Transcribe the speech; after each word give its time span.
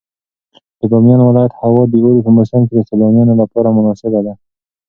د 0.79 0.81
بامیان 0.91 1.21
ولایت 1.23 1.53
هوا 1.61 1.83
د 1.87 1.93
اوړي 2.03 2.21
په 2.25 2.31
موسم 2.37 2.61
کې 2.67 2.73
د 2.75 2.79
سیلانیانو 2.89 3.33
لپاره 3.41 3.75
مناسبه 3.77 4.19
ده. 4.25 4.33